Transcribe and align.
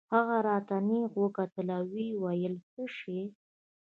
هغه 0.15 0.37
راته 0.47 0.75
نېغ 0.87 1.11
وکتل 1.23 1.69
ويې 1.91 2.07
ويل 2.23 2.55
څه 2.71 2.83
شى. 2.97 3.21